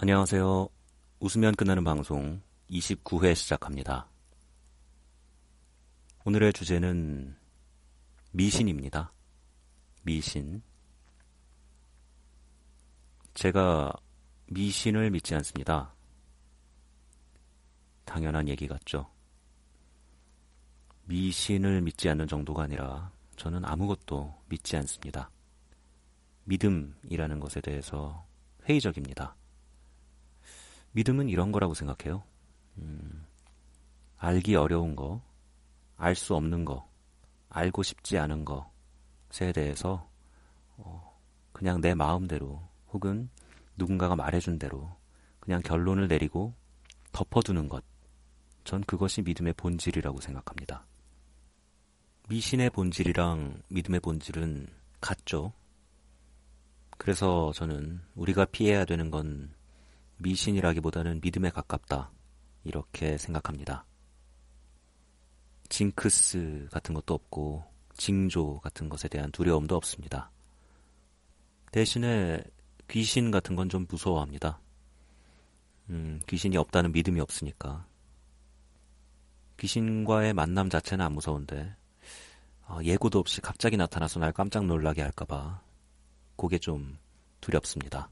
[0.00, 0.68] 안녕하세요.
[1.20, 4.08] 웃으면 끝나는 방송 29회 시작합니다.
[6.24, 7.36] 오늘의 주제는
[8.32, 9.12] 미신입니다.
[10.02, 10.64] 미신.
[13.34, 13.92] 제가
[14.46, 15.94] 미신을 믿지 않습니다.
[18.04, 19.08] 당연한 얘기 같죠.
[21.04, 25.30] 미신을 믿지 않는 정도가 아니라 저는 아무것도 믿지 않습니다.
[26.46, 28.26] 믿음이라는 것에 대해서
[28.68, 29.36] 회의적입니다.
[30.94, 32.22] 믿음은 이런 거라고 생각해요.
[32.78, 33.26] 음,
[34.16, 35.20] 알기 어려운 거,
[35.96, 36.88] 알 수 없는 거,
[37.48, 40.08] 알고 싶지 않은 것에 대해서
[40.76, 41.20] 어,
[41.52, 42.62] 그냥 내 마음대로
[42.92, 43.28] 혹은
[43.76, 44.96] 누군가가 말해준 대로
[45.40, 46.54] 그냥 결론을 내리고
[47.12, 47.84] 덮어두는 것.
[48.64, 50.86] 전 그것이 믿음의 본질이라고 생각합니다.
[52.28, 54.68] 미신의 본질이랑 믿음의 본질은
[55.00, 55.52] 같죠.
[56.96, 59.52] 그래서 저는 우리가 피해야 되는 건
[60.18, 62.10] 미신이라기보다는 믿음에 가깝다.
[62.64, 63.84] 이렇게 생각합니다.
[65.68, 70.30] 징크스 같은 것도 없고 징조 같은 것에 대한 두려움도 없습니다.
[71.72, 72.42] 대신에
[72.88, 74.60] 귀신 같은 건 좀 무서워합니다.
[75.90, 77.86] 음, 귀신이 없다는 믿음이 없으니까.
[79.58, 81.74] 귀신과의 만남 자체는 안 무서운데
[82.66, 85.62] 어, 예고도 없이 갑자기 나타나서 날 깜짝 놀라게 할까봐
[86.36, 86.98] 그게 좀
[87.40, 88.10] 두렵습니다.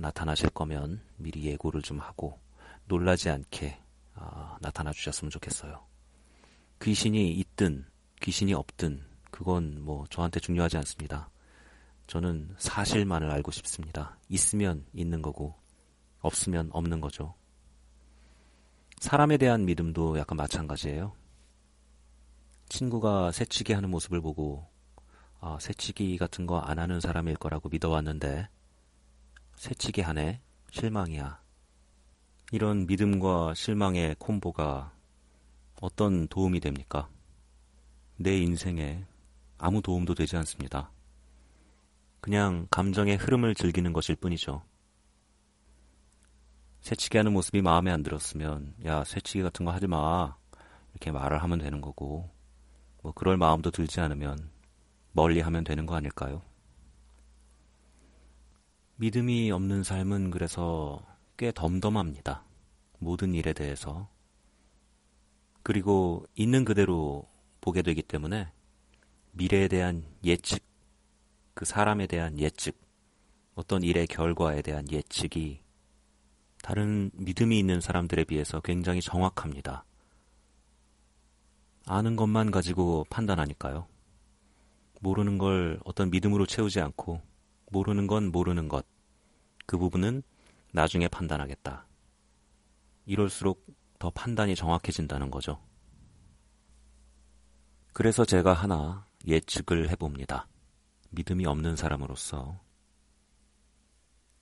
[0.00, 2.38] 나타나실 거면 미리 예고를 좀 하고
[2.86, 3.78] 놀라지 않게
[4.14, 5.84] 어, 나타나 주셨으면 좋겠어요.
[6.82, 7.86] 귀신이 있든
[8.22, 11.30] 귀신이 없든 그건 뭐 저한테 중요하지 않습니다.
[12.06, 14.16] 저는 사실만을 알고 싶습니다.
[14.28, 15.54] 있으면 있는 거고
[16.20, 17.34] 없으면 없는 거죠.
[18.98, 21.12] 사람에 대한 믿음도 약간 마찬가지예요.
[22.68, 24.66] 친구가 새치기 하는 모습을 보고
[25.40, 28.48] 아, 새치기 같은 거 안 하는 사람일 거라고 믿어왔는데
[29.58, 31.42] 새치기 하네 실망이야.
[32.52, 34.92] 이런 믿음과 실망의 콤보가
[35.80, 37.08] 어떤 도움이 됩니까?
[38.16, 39.04] 내 인생에
[39.58, 40.92] 아무 도움도 되지 않습니다.
[42.20, 44.62] 그냥 감정의 흐름을 즐기는 것일 뿐이죠.
[46.80, 50.36] 새치기 하는 모습이 마음에 안 들었으면, 야, 새치기 같은 거 하지 마.
[50.92, 52.30] 이렇게 말을 하면 되는 거고,
[53.02, 54.50] 뭐, 그럴 마음도 들지 않으면
[55.12, 56.47] 멀리 하면 되는 거 아닐까요?
[59.00, 61.00] 믿음이 없는 삶은 그래서
[61.36, 62.42] 꽤 덤덤합니다.
[62.98, 64.08] 모든 일에 대해서.
[65.62, 67.28] 그리고 있는 그대로
[67.60, 68.50] 보게 되기 때문에
[69.30, 70.64] 미래에 대한 예측,
[71.54, 72.76] 그 사람에 대한 예측,
[73.54, 75.60] 어떤 일의 결과에 대한 예측이
[76.60, 79.84] 다른 믿음이 있는 사람들에 비해서 굉장히 정확합니다.
[81.86, 83.86] 아는 것만 가지고 판단하니까요.
[85.00, 87.22] 모르는 걸 어떤 믿음으로 채우지 않고
[87.70, 88.86] 모르는 건 모르는 것.
[89.66, 90.22] 그 부분은
[90.72, 91.86] 나중에 판단하겠다.
[93.06, 93.66] 이럴수록
[93.98, 95.60] 더 판단이 정확해진다는 거죠.
[97.92, 100.46] 그래서 제가 하나 예측을 해봅니다.
[101.10, 102.60] 믿음이 없는 사람으로서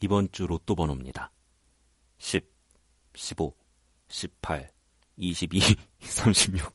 [0.00, 1.30] 이번 주 로또 번호입니다.
[2.18, 2.50] 10,
[3.14, 3.54] 15,
[4.08, 4.70] 18,
[5.16, 5.60] 22,
[6.00, 6.72] 36.